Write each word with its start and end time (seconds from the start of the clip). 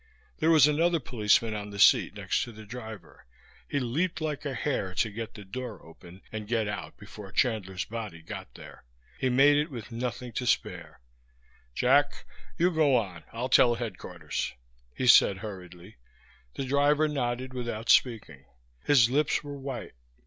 There 0.39 0.49
was 0.49 0.65
another 0.65 0.99
policeman 0.99 1.53
on 1.53 1.69
the 1.69 1.77
seat 1.77 2.15
next 2.15 2.41
to 2.43 2.51
the 2.51 2.65
driver. 2.65 3.27
He 3.67 3.79
leaped 3.79 4.19
like 4.19 4.45
a 4.45 4.55
hare 4.55 4.95
to 4.95 5.11
get 5.11 5.35
the 5.35 5.45
door 5.45 5.79
open 5.85 6.23
and 6.31 6.47
get 6.47 6.67
out 6.67 6.97
before 6.97 7.31
Chandler's 7.31 7.85
body 7.85 8.23
got 8.23 8.55
there. 8.55 8.83
He 9.19 9.29
made 9.29 9.57
it 9.57 9.69
with 9.69 9.91
nothing 9.91 10.31
to 10.31 10.47
spare. 10.47 11.01
"Jack, 11.75 12.25
you 12.57 12.71
go 12.71 12.95
on, 12.95 13.25
I'll 13.31 13.47
tell 13.47 13.75
Headquarters," 13.75 14.53
he 14.95 15.05
said 15.05 15.37
hurriedly. 15.37 15.97
The 16.55 16.65
driver 16.65 17.07
nodded 17.07 17.53
without 17.53 17.91
speaking. 17.91 18.45
His 18.83 19.11
lips 19.11 19.43
were 19.43 19.55
white. 19.59 19.93